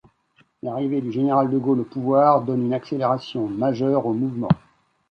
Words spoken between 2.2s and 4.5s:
donne une accélération majeure au mouvement.